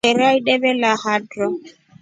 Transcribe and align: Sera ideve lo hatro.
Sera 0.03 0.29
ideve 0.39 0.73
lo 0.73 0.91
hatro. 1.03 1.47